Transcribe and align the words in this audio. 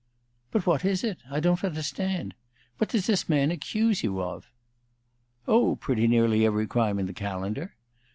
"But 0.49 0.65
what 0.65 0.83
is 0.83 1.03
it? 1.03 1.19
I 1.29 1.39
don't 1.39 1.63
understand. 1.63 2.33
What 2.79 2.89
does 2.89 3.05
this 3.05 3.29
man 3.29 3.51
accuse 3.51 4.01
you 4.01 4.19
of?" 4.19 4.49
"Oh, 5.47 5.75
pretty 5.75 6.07
nearly 6.07 6.43
every 6.43 6.65
crime 6.65 6.97
in 6.97 7.05
the 7.05 7.13
calendar." 7.13 7.75